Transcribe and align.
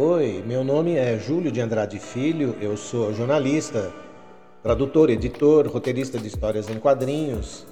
Oi, 0.00 0.44
meu 0.46 0.62
nome 0.62 0.94
é 0.94 1.18
Júlio 1.18 1.50
de 1.50 1.60
Andrade 1.60 1.98
Filho, 1.98 2.56
eu 2.60 2.76
sou 2.76 3.12
jornalista, 3.12 3.92
tradutor, 4.62 5.10
editor, 5.10 5.66
roteirista 5.66 6.20
de 6.20 6.28
histórias 6.28 6.70
em 6.70 6.78
quadrinhos, 6.78 7.66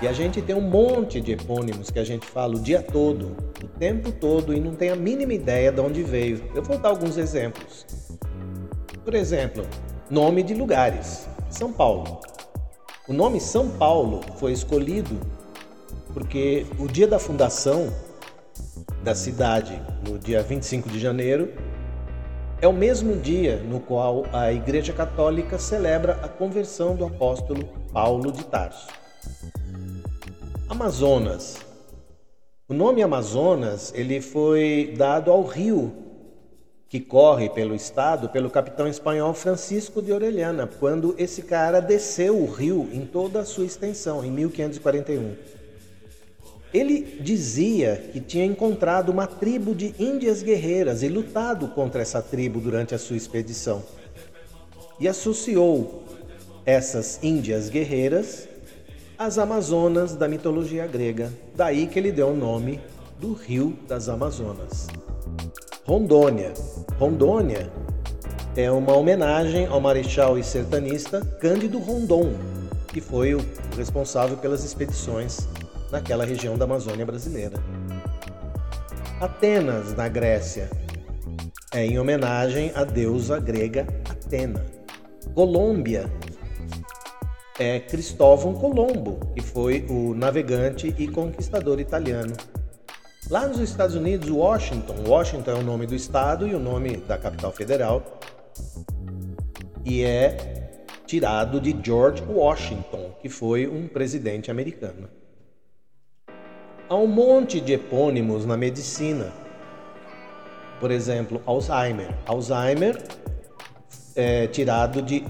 E 0.00 0.06
a 0.06 0.12
gente 0.12 0.40
tem 0.40 0.54
um 0.54 0.60
monte 0.60 1.20
de 1.20 1.32
epônimos 1.32 1.90
que 1.90 1.98
a 1.98 2.04
gente 2.04 2.24
fala 2.24 2.54
o 2.54 2.60
dia 2.60 2.80
todo, 2.80 3.36
o 3.64 3.66
tempo 3.66 4.12
todo, 4.12 4.54
e 4.54 4.60
não 4.60 4.76
tem 4.76 4.90
a 4.90 4.96
mínima 4.96 5.32
ideia 5.32 5.72
de 5.72 5.80
onde 5.80 6.04
veio. 6.04 6.44
Eu 6.54 6.62
vou 6.62 6.78
dar 6.78 6.90
alguns 6.90 7.16
exemplos. 7.16 7.84
Por 9.04 9.14
exemplo, 9.14 9.66
nome 10.08 10.44
de 10.44 10.54
lugares. 10.54 11.26
São 11.50 11.72
Paulo. 11.72 12.20
O 13.08 13.12
nome 13.12 13.40
São 13.40 13.70
Paulo 13.70 14.20
foi 14.36 14.50
escolhido 14.50 15.20
porque 16.12 16.66
o 16.76 16.88
dia 16.88 17.06
da 17.06 17.20
fundação 17.20 17.92
da 19.04 19.14
cidade, 19.14 19.80
no 20.04 20.18
dia 20.18 20.42
25 20.42 20.88
de 20.88 20.98
janeiro, 20.98 21.52
é 22.60 22.66
o 22.66 22.72
mesmo 22.72 23.14
dia 23.14 23.58
no 23.58 23.78
qual 23.78 24.24
a 24.32 24.52
Igreja 24.52 24.92
Católica 24.92 25.56
celebra 25.56 26.18
a 26.20 26.28
conversão 26.28 26.96
do 26.96 27.04
apóstolo 27.04 27.64
Paulo 27.92 28.32
de 28.32 28.44
Tarso. 28.44 28.88
Amazonas. 30.68 31.58
O 32.68 32.74
nome 32.74 33.04
Amazonas 33.04 33.92
ele 33.94 34.20
foi 34.20 34.94
dado 34.98 35.30
ao 35.30 35.44
rio 35.44 36.05
que 36.88 37.00
corre 37.00 37.48
pelo 37.48 37.74
estado 37.74 38.28
pelo 38.28 38.50
capitão 38.50 38.86
espanhol 38.86 39.34
Francisco 39.34 40.00
de 40.00 40.12
Orellana, 40.12 40.68
quando 40.78 41.14
esse 41.18 41.42
cara 41.42 41.80
desceu 41.80 42.38
o 42.38 42.50
rio 42.50 42.88
em 42.92 43.04
toda 43.04 43.40
a 43.40 43.44
sua 43.44 43.64
extensão, 43.64 44.24
em 44.24 44.30
1541. 44.30 45.34
Ele 46.72 47.18
dizia 47.20 48.10
que 48.12 48.20
tinha 48.20 48.44
encontrado 48.44 49.08
uma 49.10 49.26
tribo 49.26 49.74
de 49.74 49.94
índias 49.98 50.42
guerreiras 50.42 51.02
e 51.02 51.08
lutado 51.08 51.68
contra 51.68 52.02
essa 52.02 52.20
tribo 52.20 52.60
durante 52.60 52.94
a 52.94 52.98
sua 52.98 53.16
expedição. 53.16 53.82
E 55.00 55.08
associou 55.08 56.04
essas 56.64 57.18
índias 57.22 57.68
guerreiras 57.68 58.48
às 59.18 59.38
Amazonas 59.38 60.14
da 60.14 60.28
mitologia 60.28 60.86
grega. 60.86 61.32
Daí 61.54 61.86
que 61.86 61.98
ele 61.98 62.12
deu 62.12 62.28
o 62.28 62.36
nome 62.36 62.80
do 63.18 63.32
Rio 63.32 63.78
das 63.88 64.08
Amazonas. 64.08 64.86
Rondônia. 65.86 66.52
Rondônia 66.98 67.70
é 68.56 68.68
uma 68.68 68.96
homenagem 68.96 69.66
ao 69.66 69.80
marechal 69.80 70.36
e 70.36 70.42
sertanista 70.42 71.20
Cândido 71.40 71.78
Rondon, 71.78 72.32
que 72.88 73.00
foi 73.00 73.36
o 73.36 73.40
responsável 73.76 74.36
pelas 74.36 74.64
expedições 74.64 75.46
naquela 75.92 76.24
região 76.24 76.58
da 76.58 76.64
Amazônia 76.64 77.06
brasileira. 77.06 77.62
Atenas, 79.20 79.94
na 79.94 80.08
Grécia, 80.08 80.68
é 81.72 81.86
em 81.86 82.00
homenagem 82.00 82.72
à 82.74 82.82
deusa 82.82 83.38
grega 83.38 83.86
Atena. 84.10 84.66
Colômbia 85.34 86.10
é 87.60 87.78
Cristóvão 87.78 88.54
Colombo, 88.54 89.20
que 89.36 89.40
foi 89.40 89.86
o 89.88 90.14
navegante 90.16 90.92
e 90.98 91.06
conquistador 91.06 91.78
italiano 91.78 92.34
Lá 93.28 93.44
nos 93.48 93.58
Estados 93.58 93.96
Unidos, 93.96 94.30
Washington, 94.30 94.94
Washington 95.04 95.50
é 95.50 95.54
o 95.54 95.62
nome 95.62 95.84
do 95.84 95.96
estado 95.96 96.46
e 96.46 96.54
o 96.54 96.60
nome 96.60 96.96
da 96.96 97.18
capital 97.18 97.50
federal, 97.50 98.20
e 99.84 100.04
é 100.04 100.84
tirado 101.08 101.60
de 101.60 101.76
George 101.82 102.22
Washington, 102.22 103.10
que 103.20 103.28
foi 103.28 103.66
um 103.66 103.88
presidente 103.88 104.48
americano. 104.48 105.08
Há 106.88 106.94
um 106.94 107.08
monte 107.08 107.60
de 107.60 107.72
epônimos 107.72 108.46
na 108.46 108.56
medicina. 108.56 109.32
Por 110.78 110.92
exemplo, 110.92 111.42
Alzheimer. 111.46 112.14
Alzheimer 112.26 113.02
é 114.14 114.46
tirado 114.46 115.02
de 115.02 115.24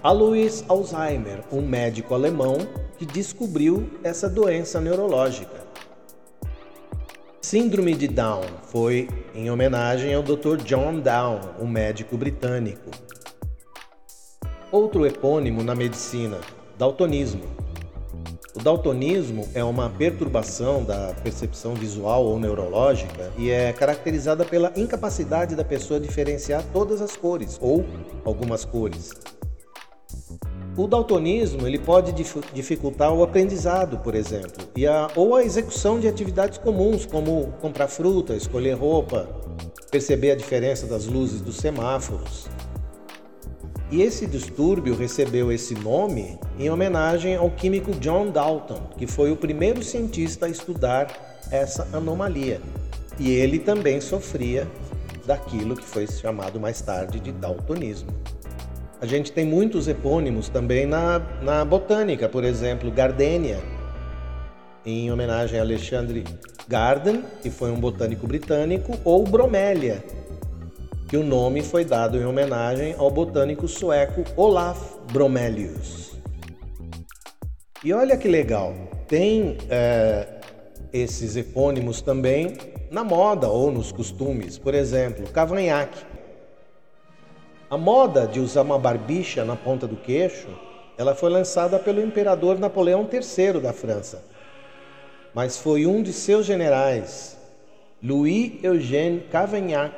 Alois 0.00 0.64
Alzheimer, 0.68 1.42
um 1.50 1.60
médico 1.60 2.14
alemão 2.14 2.58
que 2.96 3.04
descobriu 3.04 3.90
essa 4.04 4.28
doença 4.30 4.80
neurológica. 4.80 5.71
Síndrome 7.52 7.94
de 7.94 8.08
Down 8.08 8.40
foi 8.62 9.10
em 9.34 9.50
homenagem 9.50 10.14
ao 10.14 10.22
Dr. 10.22 10.56
John 10.64 11.00
Down, 11.00 11.38
um 11.60 11.66
médico 11.66 12.16
britânico. 12.16 12.90
Outro 14.70 15.04
epônimo 15.04 15.62
na 15.62 15.74
medicina, 15.74 16.38
daltonismo. 16.78 17.42
O 18.54 18.62
daltonismo 18.62 19.46
é 19.52 19.62
uma 19.62 19.90
perturbação 19.90 20.82
da 20.82 21.12
percepção 21.22 21.74
visual 21.74 22.24
ou 22.24 22.40
neurológica 22.40 23.30
e 23.36 23.50
é 23.50 23.70
caracterizada 23.74 24.46
pela 24.46 24.72
incapacidade 24.74 25.54
da 25.54 25.62
pessoa 25.62 26.00
diferenciar 26.00 26.64
todas 26.72 27.02
as 27.02 27.16
cores 27.16 27.58
ou 27.60 27.84
algumas 28.24 28.64
cores. 28.64 29.10
O 30.74 30.86
daltonismo 30.86 31.66
ele 31.66 31.78
pode 31.78 32.12
dificultar 32.54 33.12
o 33.12 33.22
aprendizado, 33.22 33.98
por 33.98 34.14
exemplo, 34.14 34.64
e 34.74 34.86
a, 34.86 35.10
ou 35.14 35.36
a 35.36 35.44
execução 35.44 36.00
de 36.00 36.08
atividades 36.08 36.56
comuns, 36.56 37.04
como 37.04 37.52
comprar 37.60 37.88
fruta, 37.88 38.34
escolher 38.34 38.72
roupa, 38.72 39.28
perceber 39.90 40.30
a 40.30 40.34
diferença 40.34 40.86
das 40.86 41.04
luzes 41.04 41.42
dos 41.42 41.56
semáforos. 41.56 42.48
E 43.90 44.00
esse 44.00 44.26
distúrbio 44.26 44.96
recebeu 44.96 45.52
esse 45.52 45.74
nome 45.74 46.38
em 46.58 46.70
homenagem 46.70 47.36
ao 47.36 47.50
químico 47.50 47.90
John 47.96 48.30
Dalton, 48.30 48.80
que 48.96 49.06
foi 49.06 49.30
o 49.30 49.36
primeiro 49.36 49.84
cientista 49.84 50.46
a 50.46 50.48
estudar 50.48 51.38
essa 51.50 51.86
anomalia. 51.92 52.62
E 53.18 53.30
ele 53.30 53.58
também 53.58 54.00
sofria 54.00 54.66
daquilo 55.26 55.76
que 55.76 55.84
foi 55.84 56.06
chamado 56.06 56.58
mais 56.58 56.80
tarde 56.80 57.20
de 57.20 57.30
daltonismo. 57.30 58.08
A 59.02 59.06
gente 59.06 59.32
tem 59.32 59.44
muitos 59.44 59.88
epônimos 59.88 60.48
também 60.48 60.86
na, 60.86 61.18
na 61.42 61.64
botânica, 61.64 62.28
por 62.28 62.44
exemplo, 62.44 62.88
Gardenia, 62.88 63.58
em 64.86 65.10
homenagem 65.10 65.58
a 65.58 65.62
Alexandre 65.62 66.22
Garden, 66.68 67.24
que 67.42 67.50
foi 67.50 67.72
um 67.72 67.80
botânico 67.80 68.28
britânico, 68.28 68.96
ou 69.04 69.24
Bromélia, 69.24 70.04
que 71.08 71.16
o 71.16 71.24
nome 71.24 71.62
foi 71.62 71.84
dado 71.84 72.16
em 72.16 72.24
homenagem 72.24 72.94
ao 72.96 73.10
botânico 73.10 73.66
sueco 73.66 74.22
Olaf 74.36 74.80
Bromelius. 75.12 76.12
E 77.82 77.92
olha 77.92 78.16
que 78.16 78.28
legal, 78.28 78.72
tem 79.08 79.58
é, 79.68 80.28
esses 80.92 81.34
epônimos 81.34 82.02
também 82.02 82.56
na 82.88 83.02
moda 83.02 83.48
ou 83.48 83.72
nos 83.72 83.90
costumes. 83.90 84.58
Por 84.58 84.74
exemplo, 84.74 85.28
cavanhaque. 85.30 86.12
A 87.72 87.78
moda 87.78 88.26
de 88.26 88.38
usar 88.38 88.60
uma 88.60 88.78
barbicha 88.78 89.46
na 89.46 89.56
ponta 89.56 89.86
do 89.86 89.96
queixo, 89.96 90.46
ela 90.98 91.14
foi 91.14 91.30
lançada 91.30 91.78
pelo 91.78 92.02
imperador 92.02 92.58
Napoleão 92.58 93.08
III 93.10 93.62
da 93.62 93.72
França. 93.72 94.22
Mas 95.32 95.56
foi 95.56 95.86
um 95.86 96.02
de 96.02 96.12
seus 96.12 96.44
generais, 96.44 97.34
Louis 98.02 98.62
Eugène 98.62 99.20
Cavaignac, 99.20 99.94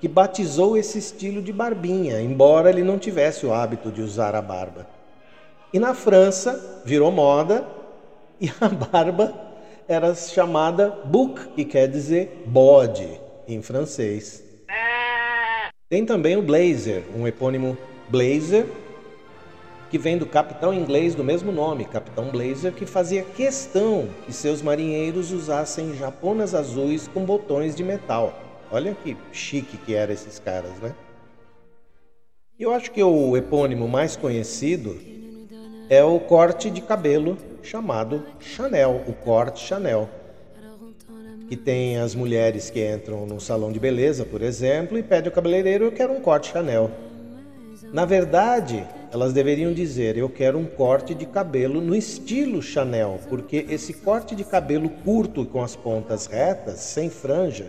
que 0.00 0.08
batizou 0.08 0.76
esse 0.76 0.98
estilo 0.98 1.40
de 1.40 1.52
barbinha, 1.52 2.20
embora 2.20 2.68
ele 2.68 2.82
não 2.82 2.98
tivesse 2.98 3.46
o 3.46 3.54
hábito 3.54 3.92
de 3.92 4.02
usar 4.02 4.34
a 4.34 4.42
barba. 4.42 4.88
E 5.72 5.78
na 5.78 5.94
França 5.94 6.82
virou 6.84 7.12
moda 7.12 7.64
e 8.42 8.50
a 8.60 8.68
barba 8.68 9.32
era 9.86 10.12
chamada 10.16 10.90
bouc, 11.04 11.38
que 11.54 11.64
quer 11.64 11.86
dizer 11.86 12.42
bode 12.44 13.20
em 13.46 13.62
francês. 13.62 14.45
Tem 15.96 16.04
também 16.04 16.36
o 16.36 16.42
Blazer, 16.42 17.04
um 17.16 17.26
epônimo 17.26 17.74
Blazer, 18.10 18.66
que 19.88 19.96
vem 19.96 20.18
do 20.18 20.26
capitão 20.26 20.74
inglês 20.74 21.14
do 21.14 21.24
mesmo 21.24 21.50
nome, 21.50 21.86
Capitão 21.86 22.28
Blazer, 22.28 22.74
que 22.74 22.84
fazia 22.84 23.22
questão 23.22 24.06
que 24.26 24.30
seus 24.30 24.60
marinheiros 24.60 25.32
usassem 25.32 25.96
japonas 25.96 26.54
azuis 26.54 27.08
com 27.08 27.24
botões 27.24 27.74
de 27.74 27.82
metal. 27.82 28.38
Olha 28.70 28.94
que 28.94 29.16
chique 29.32 29.78
que 29.78 29.94
eram 29.94 30.12
esses 30.12 30.38
caras, 30.38 30.78
né? 30.82 30.94
Eu 32.60 32.74
acho 32.74 32.90
que 32.90 33.02
o 33.02 33.34
epônimo 33.34 33.88
mais 33.88 34.16
conhecido 34.16 34.98
é 35.88 36.04
o 36.04 36.20
corte 36.20 36.70
de 36.70 36.82
cabelo 36.82 37.38
chamado 37.62 38.22
Chanel, 38.38 39.02
o 39.08 39.14
corte 39.14 39.60
Chanel. 39.60 40.10
Que 41.48 41.56
tem 41.56 41.98
as 41.98 42.14
mulheres 42.14 42.70
que 42.70 42.84
entram 42.84 43.24
no 43.26 43.40
salão 43.40 43.70
de 43.70 43.78
beleza, 43.78 44.24
por 44.24 44.42
exemplo, 44.42 44.98
e 44.98 45.02
pedem 45.02 45.28
ao 45.28 45.34
cabeleireiro: 45.34 45.84
Eu 45.84 45.92
quero 45.92 46.12
um 46.12 46.20
corte 46.20 46.52
Chanel. 46.52 46.90
Na 47.92 48.04
verdade, 48.04 48.84
elas 49.12 49.32
deveriam 49.32 49.72
dizer: 49.72 50.16
Eu 50.16 50.28
quero 50.28 50.58
um 50.58 50.66
corte 50.66 51.14
de 51.14 51.24
cabelo 51.24 51.80
no 51.80 51.94
estilo 51.94 52.60
Chanel, 52.60 53.20
porque 53.28 53.66
esse 53.68 53.92
corte 53.92 54.34
de 54.34 54.44
cabelo 54.44 54.88
curto 54.88 55.44
com 55.44 55.62
as 55.62 55.76
pontas 55.76 56.26
retas, 56.26 56.80
sem 56.80 57.08
franja, 57.08 57.66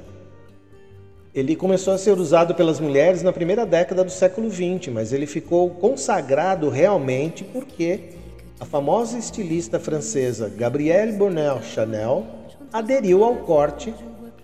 ele 1.37 1.55
começou 1.55 1.93
a 1.93 1.99
ser 1.99 2.17
usado 2.17 2.55
pelas 2.55 2.79
mulheres 2.79 3.21
na 3.21 3.31
primeira 3.31 3.63
década 3.63 4.03
do 4.03 4.09
século 4.09 4.49
XX, 4.49 4.87
mas 4.91 5.13
ele 5.13 5.27
ficou 5.27 5.69
consagrado 5.69 6.67
realmente 6.67 7.43
porque 7.43 8.15
a 8.59 8.65
famosa 8.65 9.19
estilista 9.19 9.79
francesa 9.79 10.49
Gabrielle 10.49 11.11
Bonnel 11.11 11.61
Chanel 11.61 12.25
aderiu 12.71 13.23
ao 13.23 13.37
corte 13.37 13.91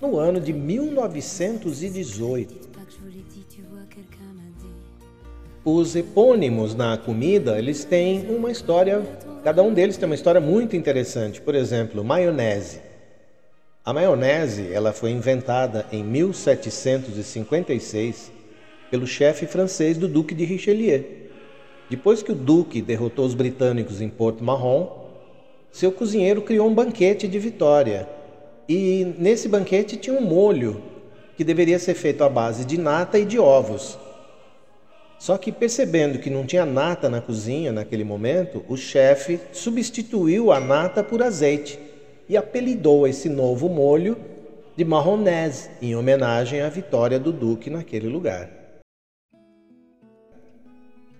no 0.01 0.17
ano 0.17 0.39
de 0.39 0.53
1918. 0.53 2.63
Os 5.65 5.95
epônimos 5.95 6.75
na 6.75 6.97
comida, 6.97 7.57
eles 7.57 7.85
têm 7.85 8.29
uma 8.29 8.51
história, 8.51 9.01
cada 9.45 9.63
um 9.63 9.73
deles 9.73 9.95
tem 9.95 10.05
uma 10.05 10.15
história 10.15 10.41
muito 10.41 10.75
interessante. 10.75 11.39
Por 11.39 11.55
exemplo, 11.55 12.03
maionese. 12.03 12.81
A 13.85 13.93
maionese 13.93 14.73
ela 14.73 14.91
foi 14.91 15.11
inventada 15.11 15.85
em 15.91 16.03
1756 16.03 18.29
pelo 18.91 19.07
chefe 19.07 19.45
francês 19.45 19.97
do 19.97 20.05
Duque 20.07 20.35
de 20.35 20.43
Richelieu. 20.43 21.05
Depois 21.89 22.21
que 22.21 22.31
o 22.31 22.35
Duque 22.35 22.81
derrotou 22.81 23.25
os 23.25 23.33
britânicos 23.33 24.01
em 24.01 24.09
Porto 24.09 24.43
Marron, 24.43 25.02
seu 25.73 25.91
cozinheiro 25.91 26.43
criou 26.43 26.67
um 26.69 26.73
banquete 26.73 27.27
de 27.27 27.39
vitória. 27.39 28.07
E 28.69 29.15
nesse 29.17 29.49
banquete 29.49 29.97
tinha 29.97 30.15
um 30.15 30.21
molho 30.21 30.81
que 31.35 31.43
deveria 31.43 31.79
ser 31.79 31.95
feito 31.95 32.23
à 32.23 32.29
base 32.29 32.63
de 32.63 32.77
nata 32.77 33.17
e 33.17 33.25
de 33.25 33.39
ovos. 33.39 33.97
Só 35.17 35.35
que 35.35 35.51
percebendo 35.51 36.19
que 36.19 36.29
não 36.29 36.45
tinha 36.45 36.63
nata 36.63 37.09
na 37.09 37.19
cozinha 37.19 37.71
naquele 37.71 38.03
momento, 38.03 38.63
o 38.69 38.77
chefe 38.77 39.39
substituiu 39.51 40.51
a 40.51 40.59
nata 40.59 41.03
por 41.03 41.23
azeite 41.23 41.79
e 42.29 42.37
apelidou 42.37 43.07
esse 43.07 43.27
novo 43.27 43.67
molho 43.67 44.15
de 44.77 44.85
marronese, 44.85 45.71
em 45.81 45.95
homenagem 45.95 46.61
à 46.61 46.69
vitória 46.69 47.19
do 47.19 47.31
Duque 47.31 47.71
naquele 47.71 48.07
lugar. 48.07 48.47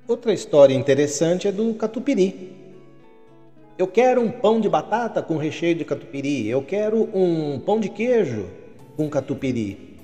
Outra 0.07 0.31
história 0.31 0.75
interessante 0.75 1.47
é 1.47 1.51
do 1.51 1.73
catupiry. 1.73 2.62
Eu 3.83 3.87
quero 3.87 4.21
um 4.21 4.31
pão 4.31 4.61
de 4.61 4.69
batata 4.69 5.21
com 5.21 5.35
recheio 5.35 5.75
de 5.75 5.83
catupiry. 5.83 6.47
Eu 6.47 6.61
quero 6.61 7.01
um 7.13 7.59
pão 7.59 7.81
de 7.81 7.89
queijo 7.89 8.45
com 8.95 9.09
catupiry. 9.09 9.99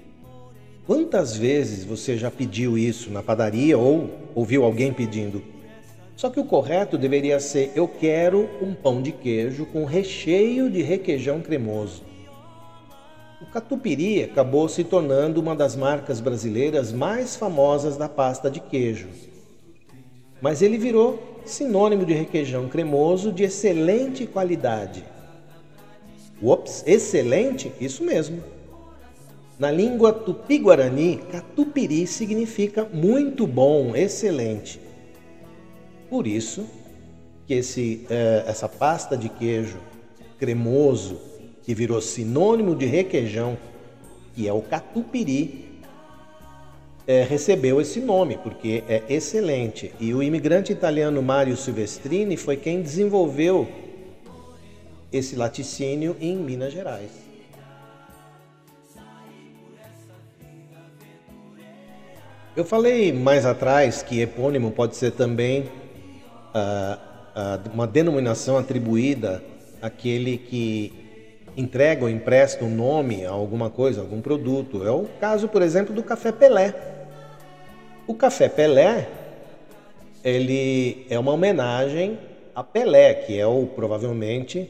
Quantas 0.85 1.33
vezes 1.33 1.85
você 1.85 2.17
já 2.17 2.29
pediu 2.29 2.77
isso 2.77 3.09
na 3.09 3.23
padaria 3.23 3.77
ou 3.77 4.09
ouviu 4.35 4.65
alguém 4.65 4.91
pedindo? 4.91 5.41
Só 6.13 6.29
que 6.29 6.41
o 6.41 6.43
correto 6.43 6.97
deveria 6.97 7.39
ser: 7.39 7.71
eu 7.73 7.87
quero 7.87 8.49
um 8.61 8.73
pão 8.73 9.01
de 9.01 9.13
queijo 9.13 9.65
com 9.67 9.85
recheio 9.85 10.69
de 10.69 10.81
requeijão 10.81 11.39
cremoso. 11.39 12.03
O 13.41 13.45
catupiry 13.45 14.23
acabou 14.23 14.67
se 14.67 14.83
tornando 14.83 15.39
uma 15.39 15.55
das 15.55 15.77
marcas 15.77 16.19
brasileiras 16.19 16.91
mais 16.91 17.37
famosas 17.37 17.95
da 17.95 18.09
pasta 18.09 18.51
de 18.51 18.59
queijo. 18.59 19.07
Mas 20.41 20.61
ele 20.61 20.77
virou 20.77 21.38
sinônimo 21.49 22.05
de 22.05 22.13
requeijão 22.13 22.69
cremoso 22.69 23.31
de 23.31 23.43
excelente 23.43 24.25
qualidade. 24.25 25.03
Ups, 26.41 26.83
excelente? 26.87 27.71
Isso 27.81 28.03
mesmo. 28.03 28.41
Na 29.57 29.69
língua 29.69 30.13
tupi-guarani, 30.13 31.17
catupiry 31.29 32.07
significa 32.07 32.85
muito 32.85 33.45
bom, 33.45 33.93
excelente. 33.93 34.79
Por 36.09 36.25
isso 36.25 36.65
que 37.45 37.55
esse, 37.55 38.05
é, 38.09 38.45
essa 38.47 38.69
pasta 38.69 39.17
de 39.17 39.27
queijo 39.27 39.79
cremoso, 40.37 41.19
que 41.63 41.75
virou 41.75 41.99
sinônimo 42.01 42.73
de 42.73 42.85
requeijão, 42.85 43.57
que 44.33 44.47
é 44.47 44.53
o 44.53 44.61
catupiry, 44.61 45.68
é, 47.09 47.23
recebeu 47.23 47.81
esse 47.81 47.99
nome, 47.99 48.37
porque 48.37 48.83
é 48.87 49.01
excelente. 49.09 49.91
E 49.99 50.13
o 50.13 50.21
imigrante 50.21 50.71
italiano 50.71 51.23
Mario 51.23 51.57
Silvestrini 51.57 52.37
foi 52.37 52.55
quem 52.55 52.83
desenvolveu 52.83 53.67
esse 55.11 55.35
laticínio 55.35 56.15
em 56.21 56.35
Minas 56.37 56.71
Gerais. 56.71 57.09
Eu 62.55 62.63
falei 62.63 63.11
mais 63.11 63.43
atrás 63.43 64.03
que 64.03 64.21
epônimo 64.21 64.69
pode 64.69 64.95
ser 64.95 65.09
também 65.13 65.67
uma 67.73 67.87
denominação 67.87 68.55
atribuída 68.55 69.43
àquele 69.81 70.37
que 70.37 70.93
entrega 71.57 72.03
ou 72.03 72.09
empresta 72.09 72.63
um 72.63 72.69
nome 72.69 73.25
a 73.25 73.31
alguma 73.31 73.71
coisa, 73.71 73.99
algum 73.99 74.21
produto. 74.21 74.85
É 74.85 74.91
o 74.91 75.05
caso, 75.19 75.47
por 75.47 75.63
exemplo, 75.63 75.91
do 75.91 76.03
Café 76.03 76.31
Pelé. 76.31 76.97
O 78.09 78.15
Café 78.15 78.49
Pelé, 78.49 79.07
ele 80.23 81.05
é 81.11 81.19
uma 81.19 81.31
homenagem 81.31 82.17
a 82.55 82.63
Pelé, 82.63 83.13
que 83.13 83.39
é 83.39 83.45
o 83.45 83.67
provavelmente 83.67 84.67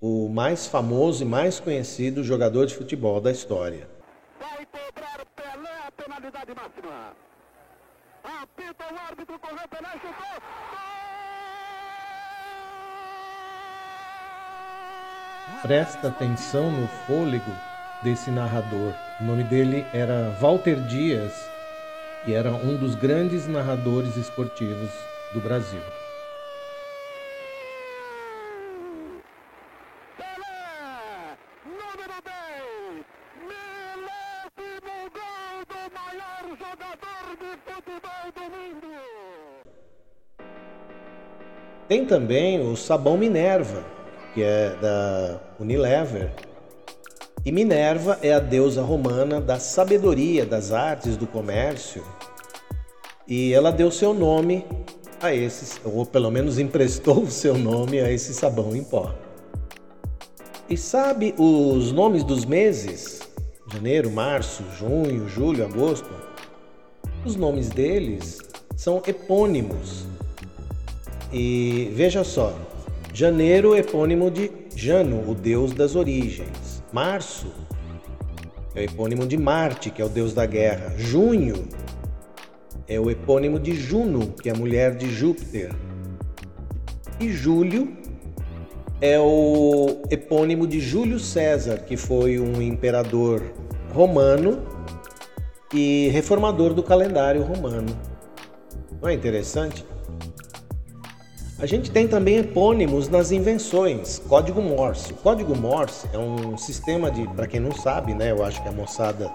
o 0.00 0.28
mais 0.28 0.66
famoso 0.66 1.22
e 1.22 1.24
mais 1.24 1.60
conhecido 1.60 2.24
jogador 2.24 2.66
de 2.66 2.74
futebol 2.74 3.20
da 3.20 3.30
história. 3.30 3.88
Vai 4.40 4.66
cobrar 4.66 5.24
Pelé 5.36 5.70
a 5.86 5.92
penalidade 5.92 6.52
máxima. 6.56 7.14
Apita 8.24 8.84
o 8.92 8.98
árbitro, 9.08 9.38
correu 9.38 9.68
Pelé, 9.68 9.92
chutou. 9.92 10.42
Presta 15.62 16.08
atenção 16.08 16.72
no 16.72 16.88
fôlego 17.06 17.52
desse 18.02 18.28
narrador. 18.32 18.92
O 19.20 19.24
nome 19.24 19.44
dele 19.44 19.86
era 19.94 20.36
Walter 20.40 20.80
Dias 20.88 21.51
e 22.26 22.32
era 22.32 22.50
um 22.50 22.76
dos 22.76 22.94
grandes 22.94 23.48
narradores 23.48 24.16
esportivos 24.16 24.90
do 25.32 25.40
Brasil. 25.40 25.80
Tem 41.88 42.06
também 42.06 42.58
o 42.58 42.74
sabão 42.74 43.18
Minerva, 43.18 43.84
que 44.32 44.42
é 44.42 44.70
da 44.80 45.40
Unilever. 45.60 46.30
E 47.44 47.52
Minerva 47.52 48.18
é 48.22 48.32
a 48.32 48.38
deusa 48.38 48.80
romana 48.80 49.40
da 49.40 49.58
sabedoria, 49.58 50.46
das 50.46 50.72
artes, 50.72 51.16
do 51.18 51.26
comércio. 51.26 52.02
E 53.34 53.54
ela 53.54 53.72
deu 53.72 53.90
seu 53.90 54.12
nome 54.12 54.62
a 55.18 55.34
esses, 55.34 55.80
ou 55.86 56.04
pelo 56.04 56.30
menos 56.30 56.58
emprestou 56.58 57.22
o 57.22 57.30
seu 57.30 57.56
nome 57.56 57.98
a 57.98 58.12
esse 58.12 58.34
sabão 58.34 58.76
em 58.76 58.84
pó. 58.84 59.14
E 60.68 60.76
sabe 60.76 61.34
os 61.38 61.92
nomes 61.92 62.24
dos 62.24 62.44
meses? 62.44 63.22
Janeiro, 63.72 64.10
março, 64.10 64.62
junho, 64.78 65.26
julho, 65.30 65.64
agosto? 65.64 66.10
Os 67.24 67.34
nomes 67.34 67.70
deles 67.70 68.36
são 68.76 69.02
epônimos. 69.06 70.04
E 71.32 71.90
veja 71.94 72.24
só, 72.24 72.54
Janeiro, 73.14 73.74
epônimo 73.74 74.30
de 74.30 74.52
Jano, 74.76 75.24
o 75.26 75.34
deus 75.34 75.72
das 75.72 75.96
origens. 75.96 76.82
Março 76.92 77.46
é 78.74 78.80
o 78.80 78.84
epônimo 78.84 79.26
de 79.26 79.38
Marte, 79.38 79.88
que 79.88 80.02
é 80.02 80.04
o 80.04 80.10
deus 80.10 80.34
da 80.34 80.44
guerra. 80.44 80.92
Junho 80.98 81.66
é 82.92 83.00
o 83.00 83.10
epônimo 83.10 83.58
de 83.58 83.74
Juno, 83.74 84.32
que 84.32 84.48
é 84.48 84.52
a 84.52 84.56
mulher 84.56 84.94
de 84.94 85.10
Júpiter. 85.10 85.72
E 87.18 87.30
Julho 87.30 87.96
é 89.00 89.18
o 89.18 90.02
epônimo 90.10 90.66
de 90.66 90.78
Júlio 90.78 91.18
César, 91.18 91.78
que 91.78 91.96
foi 91.96 92.38
um 92.38 92.60
imperador 92.60 93.42
romano 93.92 94.62
e 95.72 96.08
reformador 96.12 96.74
do 96.74 96.82
calendário 96.82 97.42
romano. 97.42 97.96
Não 99.00 99.08
é 99.08 99.14
interessante? 99.14 99.84
A 101.58 101.66
gente 101.66 101.90
tem 101.90 102.08
também 102.08 102.38
epônimos 102.38 103.08
nas 103.08 103.30
invenções, 103.30 104.20
código 104.28 104.60
Morse. 104.60 105.12
O 105.12 105.16
código 105.16 105.56
Morse 105.56 106.08
é 106.12 106.18
um 106.18 106.56
sistema 106.56 107.10
de, 107.10 107.26
para 107.28 107.46
quem 107.46 107.60
não 107.60 107.72
sabe, 107.72 108.14
né, 108.14 108.32
eu 108.32 108.44
acho 108.44 108.60
que 108.62 108.68
a 108.68 108.72
moçada 108.72 109.30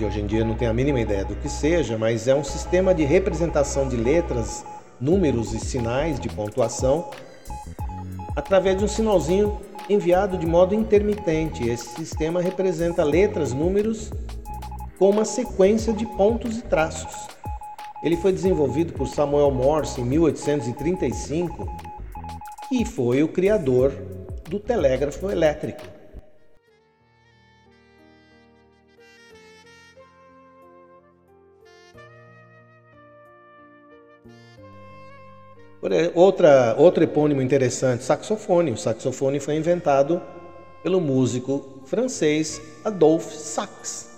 de 0.00 0.06
hoje 0.06 0.20
em 0.20 0.26
dia 0.26 0.42
não 0.42 0.54
tem 0.54 0.66
a 0.66 0.72
mínima 0.72 0.98
ideia 0.98 1.26
do 1.26 1.36
que 1.36 1.48
seja, 1.48 1.98
mas 1.98 2.26
é 2.26 2.34
um 2.34 2.42
sistema 2.42 2.94
de 2.94 3.04
representação 3.04 3.86
de 3.86 3.96
letras, 3.96 4.64
números 4.98 5.52
e 5.52 5.60
sinais 5.60 6.18
de 6.18 6.26
pontuação 6.30 7.10
através 8.34 8.78
de 8.78 8.84
um 8.84 8.88
sinalzinho 8.88 9.60
enviado 9.90 10.38
de 10.38 10.46
modo 10.46 10.74
intermitente. 10.74 11.68
Esse 11.68 11.86
sistema 11.96 12.40
representa 12.40 13.04
letras, 13.04 13.52
números 13.52 14.10
com 14.98 15.10
uma 15.10 15.26
sequência 15.26 15.92
de 15.92 16.06
pontos 16.06 16.56
e 16.56 16.62
traços. 16.62 17.28
Ele 18.02 18.16
foi 18.16 18.32
desenvolvido 18.32 18.94
por 18.94 19.06
Samuel 19.06 19.50
Morse 19.50 20.00
em 20.00 20.04
1835 20.04 21.68
e 22.72 22.86
foi 22.86 23.22
o 23.22 23.28
criador 23.28 23.92
do 24.48 24.58
telégrafo 24.58 25.30
elétrico. 25.30 25.99
Outra, 36.14 36.74
outro 36.76 37.02
epônimo 37.02 37.40
interessante, 37.40 38.04
saxofone. 38.04 38.70
O 38.70 38.76
saxofone 38.76 39.40
foi 39.40 39.56
inventado 39.56 40.20
pelo 40.82 41.00
músico 41.00 41.80
francês 41.86 42.60
Adolphe 42.84 43.34
Sax, 43.34 44.10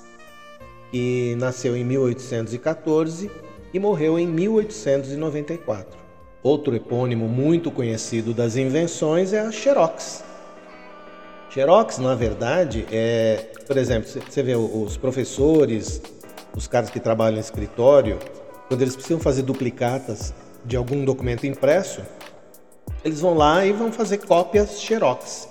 que 0.91 1.37
nasceu 1.39 1.77
em 1.77 1.85
1814 1.85 3.31
e 3.73 3.79
morreu 3.79 4.19
em 4.19 4.27
1894. 4.27 5.97
Outro 6.43 6.75
epônimo 6.75 7.29
muito 7.29 7.71
conhecido 7.71 8.35
das 8.35 8.57
invenções 8.57 9.33
é 9.33 9.39
a 9.39 9.53
Xerox. 9.53 10.25
Xerox, 11.49 11.99
na 11.99 12.17
verdade, 12.17 12.85
é, 12.91 13.51
por 13.69 13.77
exemplo, 13.77 14.09
você 14.09 14.43
vê 14.43 14.57
os 14.57 14.97
professores, 14.97 16.03
os 16.57 16.67
caras 16.67 16.91
que 16.91 16.99
trabalham 16.99 17.37
em 17.37 17.41
escritório, 17.41 18.19
quando 18.67 18.83
eles 18.83 18.97
precisam 18.97 19.21
fazer 19.21 19.43
duplicatas 19.43 20.35
de 20.65 20.77
algum 20.77 21.05
documento 21.05 21.47
impresso, 21.47 22.03
eles 23.05 23.21
vão 23.21 23.35
lá 23.35 23.65
e 23.67 23.73
vão 23.73 23.93
fazer 23.93 24.19
cópias 24.19 24.81
Xerox. 24.81 25.49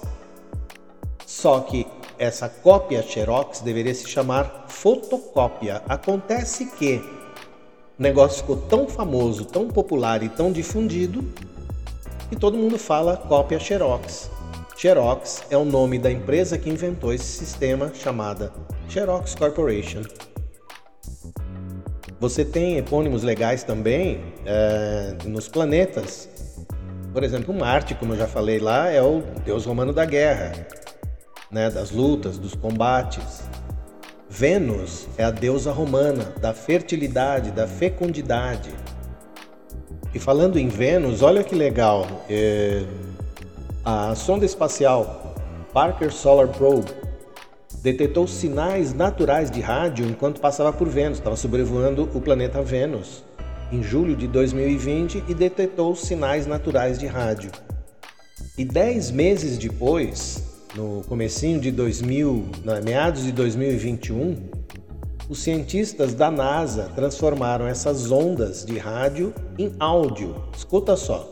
Só 1.26 1.60
que 1.62 1.86
essa 2.18 2.48
cópia 2.48 3.02
Xerox 3.02 3.62
deveria 3.62 3.94
se 3.96 4.08
chamar 4.08 4.66
fotocópia. 4.68 5.82
Acontece 5.90 6.66
que 6.66 7.02
o 7.98 8.02
negócio 8.02 8.42
ficou 8.42 8.58
tão 8.58 8.88
famoso, 8.88 9.46
tão 9.46 9.68
popular 9.68 10.24
e 10.24 10.30
tão 10.30 10.52
difundido 10.52 11.24
que 12.30 12.36
todo 12.36 12.58
mundo 12.58 12.78
fala 12.78 13.18
cópia 13.18 13.60
Xerox. 13.60 14.30
Xerox 14.78 15.44
é 15.50 15.58
o 15.58 15.66
nome 15.66 16.00
da 16.00 16.12
empresa 16.12 16.58
que 16.58 16.70
inventou 16.70 17.14
esse 17.14 17.26
sistema 17.26 17.92
chamada 17.94 18.52
Xerox 18.88 19.36
Corporation. 19.36 20.02
Você 22.22 22.46
tem 22.46 22.78
epônimos 22.78 23.24
legais 23.24 23.64
também 23.64 24.22
é, 24.46 25.16
nos 25.26 25.48
planetas. 25.48 26.30
Por 27.12 27.24
exemplo, 27.24 27.52
Marte, 27.52 27.96
como 27.96 28.14
eu 28.14 28.18
já 28.18 28.28
falei 28.28 28.60
lá, 28.60 28.92
é 28.92 29.02
o 29.02 29.24
deus 29.44 29.66
romano 29.66 29.92
da 29.92 30.06
guerra, 30.06 30.52
né, 31.50 31.72
das 31.72 31.90
lutas, 31.90 32.38
dos 32.38 32.54
combates. 32.54 33.42
Vênus 34.30 35.08
é 35.18 35.24
a 35.24 35.32
deusa 35.32 35.72
romana 35.72 36.26
da 36.40 36.54
fertilidade, 36.54 37.50
da 37.50 37.68
fecundidade. 37.68 38.70
E 40.14 40.20
falando 40.20 40.60
em 40.60 40.68
Vênus, 40.68 41.24
olha 41.24 41.44
que 41.44 41.56
legal, 41.56 42.06
é, 42.30 42.84
a 43.84 44.14
sonda 44.14 44.46
espacial 44.46 45.34
Parker 45.74 46.14
Solar 46.14 46.50
Probe 46.50 47.01
detectou 47.82 48.28
sinais 48.28 48.94
naturais 48.94 49.50
de 49.50 49.60
rádio 49.60 50.06
enquanto 50.06 50.40
passava 50.40 50.72
por 50.72 50.88
Vênus, 50.88 51.18
estava 51.18 51.36
sobrevoando 51.36 52.10
o 52.14 52.22
planeta 52.22 52.62
Vênus 52.62 53.24
em 53.72 53.82
julho 53.82 54.16
de 54.16 54.28
2020 54.28 55.24
e 55.28 55.34
detectou 55.34 55.96
sinais 55.96 56.46
naturais 56.46 57.00
de 57.00 57.08
rádio. 57.08 57.52
E 58.58 58.66
dez 58.66 59.10
meses 59.10 59.58
depois, 59.58 60.44
no 60.76 61.04
comecinho 61.08 61.60
de 61.60 61.72
2000, 61.72 62.46
na 62.66 62.82
meados 62.82 63.24
de 63.24 63.32
2021, 63.32 64.36
os 65.30 65.42
cientistas 65.42 66.14
da 66.14 66.30
NASA 66.30 66.92
transformaram 66.94 67.66
essas 67.66 68.12
ondas 68.12 68.66
de 68.66 68.78
rádio 68.78 69.34
em 69.58 69.72
áudio. 69.80 70.36
Escuta 70.56 70.98
só. 70.98 71.31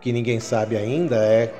Que 0.00 0.12
ninguém 0.12 0.40
sabe 0.40 0.76
ainda 0.76 1.16
é 1.16 1.52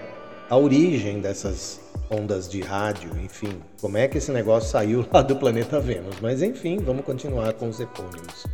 a 0.49 0.57
origem 0.57 1.21
dessas 1.21 1.81
ondas 2.11 2.49
de 2.49 2.61
rádio, 2.61 3.11
enfim, 3.25 3.63
como 3.81 3.97
é 3.97 4.07
que 4.07 4.19
esse 4.19 4.31
negócio 4.31 4.71
saiu 4.71 5.07
lá 5.11 5.23
do 5.23 5.37
planeta 5.37 5.81
Vênus. 5.81 6.17
Mas 6.21 6.43
enfim, 6.43 6.79
vamos 6.79 7.05
continuar 7.05 7.55
com 7.55 7.69
os 7.69 7.81
epônimos. 7.81 8.47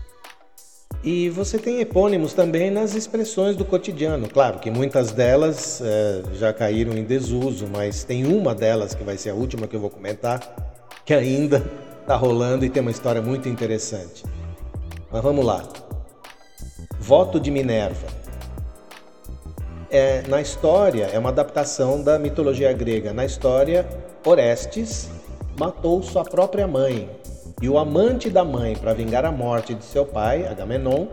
E 1.03 1.29
você 1.31 1.59
tem 1.59 1.81
epônimos 1.81 2.33
também 2.33 2.71
nas 2.71 2.95
expressões 2.95 3.57
do 3.57 3.65
cotidiano. 3.65 4.29
Claro 4.29 4.59
que 4.59 4.71
muitas 4.71 5.13
delas 5.13 5.81
é, 5.81 6.23
já 6.35 6.53
caíram 6.53 6.97
em 6.97 7.05
desuso, 7.05 7.67
mas 7.67 8.05
tem 8.05 8.27
uma 8.27 8.55
delas 8.55 8.95
que 8.95 9.05
vai 9.05 9.17
ser 9.17 9.31
a 9.31 9.35
última 9.35 9.67
que 9.67 9.77
eu 9.77 9.81
vou 9.81 9.91
comentar, 9.91 10.41
que 11.05 11.15
ainda 11.15 11.65
está 12.01 12.15
rolando 12.17 12.65
e 12.65 12.71
tem 12.71 12.81
uma 12.81 12.91
história 12.91 13.23
muito 13.23 13.49
interessante. 13.49 14.25
Mas 15.11 15.23
vamos 15.23 15.45
lá. 15.45 15.69
Voto 17.01 17.39
de 17.39 17.51
Minerva 17.51 18.18
é, 19.91 20.23
na 20.29 20.41
história, 20.41 21.07
é 21.13 21.19
uma 21.19 21.31
adaptação 21.31 22.03
da 22.03 22.19
mitologia 22.19 22.73
grega. 22.73 23.13
Na 23.13 23.25
história, 23.25 23.87
Orestes 24.25 25.09
matou 25.59 26.03
sua 26.03 26.25
própria 26.25 26.67
mãe 26.67 27.09
e 27.61 27.69
o 27.69 27.79
amante 27.79 28.31
da 28.31 28.45
mãe, 28.45 28.77
para 28.77 28.95
vingar 28.95 29.25
a 29.25 29.33
morte 29.33 29.75
de 29.75 29.85
seu 29.85 30.07
pai, 30.07 30.47
Agamenon, 30.47 31.09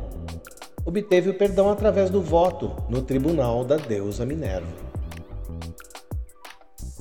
obteve 0.86 1.32
o 1.32 1.34
perdão 1.34 1.72
através 1.72 2.10
do 2.10 2.22
voto 2.22 2.76
no 2.88 3.02
tribunal 3.02 3.64
da 3.64 3.78
deusa 3.78 4.26
Minerva. 4.26 4.68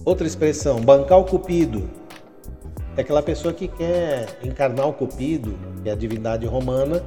Outra 0.04 0.26
expressão, 0.26 0.80
bancar 0.80 1.18
o 1.18 1.24
cupido, 1.24 1.90
é 2.96 3.00
aquela 3.00 3.22
pessoa 3.22 3.52
que 3.52 3.68
quer 3.68 4.38
encarnar 4.42 4.88
o 4.88 4.92
cupido, 4.92 5.58
que 5.82 5.88
é 5.88 5.92
a 5.92 5.96
divindade 5.96 6.46
romana, 6.46 7.02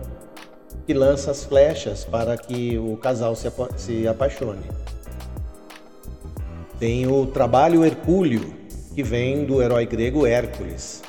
que 0.87 0.93
lança 0.93 1.31
as 1.31 1.43
flechas 1.43 2.05
para 2.05 2.37
que 2.37 2.77
o 2.77 2.95
casal 2.95 3.35
se, 3.35 3.49
apa 3.49 3.69
se 3.75 4.07
apaixone. 4.07 4.63
Tem 6.79 7.05
o 7.05 7.25
trabalho 7.25 7.83
hercúleo, 7.83 8.53
que 8.95 9.03
vem 9.03 9.43
do 9.43 9.61
herói 9.61 9.85
grego 9.85 10.25
Hércules, 10.25 11.03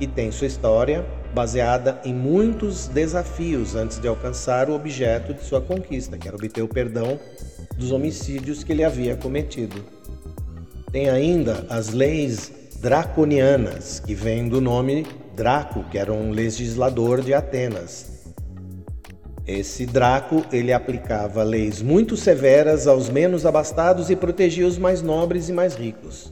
e 0.00 0.06
tem 0.06 0.32
sua 0.32 0.46
história 0.46 1.04
baseada 1.34 2.00
em 2.02 2.14
muitos 2.14 2.88
desafios 2.88 3.74
antes 3.74 4.00
de 4.00 4.08
alcançar 4.08 4.70
o 4.70 4.74
objeto 4.74 5.34
de 5.34 5.44
sua 5.44 5.60
conquista, 5.60 6.16
que 6.16 6.26
era 6.26 6.36
obter 6.36 6.62
o 6.62 6.68
perdão 6.68 7.20
dos 7.76 7.92
homicídios 7.92 8.64
que 8.64 8.72
ele 8.72 8.84
havia 8.84 9.14
cometido. 9.16 9.84
Tem 10.90 11.10
ainda 11.10 11.66
as 11.68 11.90
leis 11.90 12.50
draconianas, 12.80 14.00
que 14.00 14.14
vêm 14.14 14.48
do 14.48 14.62
nome 14.62 15.04
Draco, 15.36 15.84
que 15.90 15.98
era 15.98 16.12
um 16.12 16.30
legislador 16.30 17.20
de 17.20 17.34
Atenas, 17.34 18.17
esse 19.48 19.86
Draco, 19.86 20.44
ele 20.52 20.74
aplicava 20.74 21.42
leis 21.42 21.80
muito 21.80 22.18
severas 22.18 22.86
aos 22.86 23.08
menos 23.08 23.46
abastados 23.46 24.10
e 24.10 24.14
protegia 24.14 24.66
os 24.66 24.76
mais 24.76 25.00
nobres 25.00 25.48
e 25.48 25.52
mais 25.54 25.74
ricos. 25.74 26.30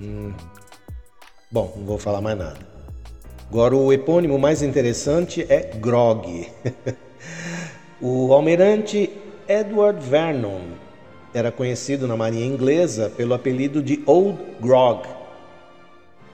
Hum. 0.00 0.32
Bom, 1.50 1.74
não 1.76 1.84
vou 1.84 1.98
falar 1.98 2.22
mais 2.22 2.38
nada. 2.38 2.58
Agora, 3.50 3.76
o 3.76 3.92
epônimo 3.92 4.38
mais 4.38 4.62
interessante 4.62 5.44
é 5.46 5.72
Grog. 5.76 6.48
o 8.00 8.32
almirante 8.32 9.10
Edward 9.46 10.02
Vernon 10.02 10.60
era 11.34 11.52
conhecido 11.52 12.08
na 12.08 12.16
marinha 12.16 12.46
inglesa 12.46 13.12
pelo 13.14 13.34
apelido 13.34 13.82
de 13.82 14.02
Old 14.06 14.38
Grog, 14.58 15.06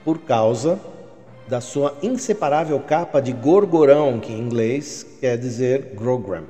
por 0.05 0.19
causa 0.19 0.79
da 1.49 1.59
sua 1.59 1.97
inseparável 2.03 2.79
capa 2.79 3.19
de 3.19 3.33
gorgorão, 3.33 4.19
que 4.19 4.31
em 4.31 4.39
inglês 4.39 5.03
quer 5.19 5.35
dizer 5.35 5.93
grogram. 5.95 6.43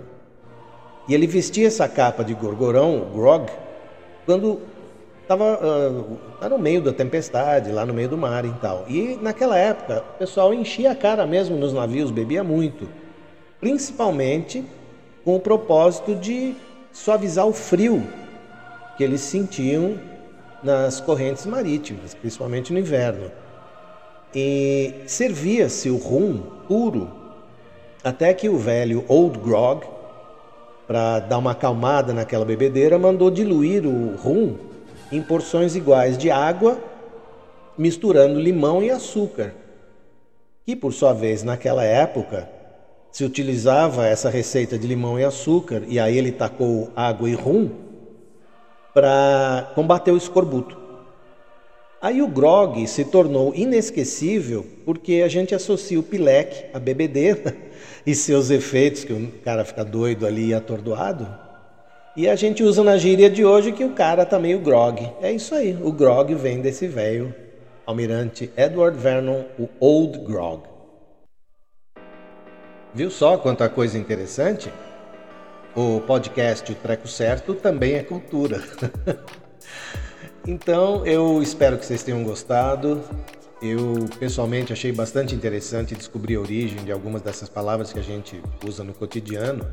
E 1.07 1.13
ele 1.13 1.25
vestia 1.25 1.67
essa 1.67 1.87
capa 1.87 2.21
de 2.21 2.33
gorgorão, 2.33 3.07
grog, 3.13 3.49
quando 4.25 4.59
estava 5.21 5.55
uh, 5.55 6.17
ah, 6.41 6.49
no 6.49 6.59
meio 6.59 6.81
da 6.81 6.91
tempestade, 6.91 7.71
lá 7.71 7.85
no 7.85 7.93
meio 7.93 8.09
do 8.09 8.17
mar 8.17 8.43
e 8.43 8.51
tal. 8.61 8.85
E 8.89 9.17
naquela 9.21 9.57
época, 9.57 10.03
o 10.15 10.19
pessoal 10.19 10.53
enchia 10.53 10.91
a 10.91 10.95
cara 10.95 11.25
mesmo 11.25 11.55
nos 11.55 11.71
navios, 11.71 12.11
bebia 12.11 12.43
muito, 12.43 12.89
principalmente 13.59 14.65
com 15.23 15.35
o 15.35 15.39
propósito 15.39 16.13
de 16.13 16.53
suavizar 16.91 17.47
o 17.47 17.53
frio 17.53 18.05
que 18.97 19.03
eles 19.03 19.21
sentiam 19.21 19.97
nas 20.61 20.99
correntes 20.99 21.45
marítimas, 21.45 22.13
principalmente 22.13 22.73
no 22.73 22.79
inverno. 22.79 23.31
E 24.33 24.93
servia-se 25.07 25.89
o 25.89 25.97
rum 25.97 26.41
puro 26.67 27.09
até 28.03 28.33
que 28.33 28.47
o 28.47 28.57
velho 28.57 29.03
Old 29.07 29.39
Grog, 29.39 29.85
para 30.87 31.19
dar 31.19 31.37
uma 31.37 31.51
acalmada 31.51 32.13
naquela 32.13 32.45
bebedeira, 32.45 32.97
mandou 32.97 33.29
diluir 33.29 33.85
o 33.85 34.15
rum 34.15 34.55
em 35.11 35.21
porções 35.21 35.75
iguais 35.75 36.17
de 36.17 36.31
água 36.31 36.77
misturando 37.77 38.39
limão 38.39 38.81
e 38.83 38.89
açúcar. 38.89 39.53
Que 40.65 40.75
por 40.75 40.93
sua 40.93 41.13
vez, 41.13 41.43
naquela 41.43 41.83
época, 41.83 42.49
se 43.11 43.23
utilizava 43.23 44.05
essa 44.05 44.29
receita 44.29 44.77
de 44.77 44.87
limão 44.87 45.19
e 45.19 45.23
açúcar 45.23 45.83
e 45.87 45.99
aí 45.99 46.17
ele 46.17 46.31
tacou 46.31 46.89
água 46.95 47.29
e 47.29 47.33
rum 47.33 47.69
para 48.93 49.71
combater 49.75 50.11
o 50.11 50.17
escorbuto. 50.17 50.78
Aí 52.01 52.21
o 52.21 52.27
grog 52.27 52.87
se 52.87 53.03
tornou 53.03 53.53
inesquecível 53.53 54.65
porque 54.85 55.21
a 55.23 55.27
gente 55.27 55.53
associa 55.53 55.99
o 55.99 56.03
pileque 56.03 56.65
à 56.73 56.79
bebedeira 56.79 57.55
e 58.07 58.15
seus 58.15 58.49
efeitos, 58.49 59.03
que 59.03 59.11
o 59.11 59.31
cara 59.43 59.65
fica 59.65 59.83
doido 59.83 60.25
ali 60.25 60.47
e 60.47 60.53
atordoado. 60.53 61.27
E 62.15 62.27
a 62.27 62.35
gente 62.35 62.63
usa 62.63 62.83
na 62.83 62.97
gíria 62.97 63.29
de 63.29 63.43
hoje 63.43 63.73
que 63.73 63.83
o 63.83 63.91
cara 63.91 64.25
tá 64.25 64.39
meio 64.39 64.59
grog. 64.59 65.11
É 65.21 65.31
isso 65.31 65.53
aí, 65.53 65.77
o 65.81 65.91
grog 65.91 66.33
vem 66.35 66.61
desse 66.61 66.87
velho 66.87 67.35
almirante 67.85 68.49
Edward 68.55 68.97
Vernon, 68.97 69.43
o 69.57 69.67
Old 69.79 70.19
Grog. 70.19 70.63
Viu 72.93 73.11
só 73.11 73.37
quanta 73.37 73.67
coisa 73.67 73.97
interessante? 73.97 74.71
O 75.75 75.99
podcast 76.01 76.71
O 76.71 76.75
Treco 76.75 77.07
Certo 77.07 77.53
também 77.55 77.95
é 77.95 78.03
cultura. 78.03 78.63
então 80.49 81.05
eu 81.05 81.43
espero 81.43 81.77
que 81.77 81.85
vocês 81.85 82.01
tenham 82.01 82.23
gostado. 82.23 83.03
Eu 83.61 83.93
pessoalmente 84.19 84.73
achei 84.73 84.91
bastante 84.91 85.35
interessante 85.35 85.93
descobrir 85.93 86.37
a 86.37 86.39
origem 86.39 86.83
de 86.83 86.91
algumas 86.91 87.21
dessas 87.21 87.47
palavras 87.47 87.93
que 87.93 87.99
a 87.99 88.01
gente 88.01 88.41
usa 88.65 88.83
no 88.83 88.93
cotidiano. 88.93 89.65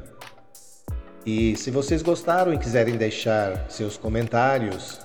E 1.25 1.57
se 1.57 1.71
vocês 1.71 2.03
gostaram 2.03 2.53
e 2.53 2.59
quiserem 2.59 2.97
deixar 2.97 3.71
seus 3.71 3.97
comentários, 3.97 5.01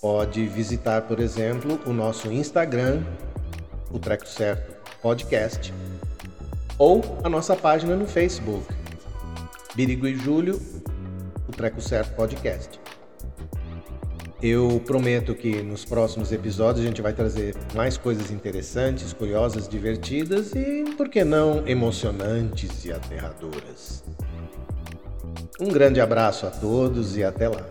pode 0.00 0.44
visitar, 0.46 1.02
por 1.02 1.20
exemplo, 1.20 1.78
o 1.86 1.92
nosso 1.92 2.32
Instagram, 2.32 3.02
o 3.92 3.98
Treco 3.98 4.26
Certo 4.26 4.74
Podcast, 5.00 5.72
ou 6.78 7.00
a 7.22 7.28
nossa 7.28 7.54
página 7.54 7.94
no 7.94 8.06
Facebook, 8.06 8.66
Birigo 9.74 10.06
e 10.08 10.16
Júlio, 10.16 10.60
o 11.48 11.52
Treco 11.52 11.80
Certo 11.80 12.14
Podcast. 12.16 12.83
Eu 14.46 14.78
prometo 14.84 15.34
que 15.34 15.62
nos 15.62 15.86
próximos 15.86 16.30
episódios 16.30 16.84
a 16.84 16.86
gente 16.86 17.00
vai 17.00 17.14
trazer 17.14 17.54
mais 17.74 17.96
coisas 17.96 18.30
interessantes, 18.30 19.10
curiosas, 19.10 19.66
divertidas 19.66 20.52
e, 20.54 20.84
por 20.98 21.08
que 21.08 21.24
não, 21.24 21.66
emocionantes 21.66 22.84
e 22.84 22.92
aterradoras. 22.92 24.04
Um 25.58 25.68
grande 25.68 25.98
abraço 25.98 26.46
a 26.46 26.50
todos 26.50 27.16
e 27.16 27.24
até 27.24 27.48
lá. 27.48 27.64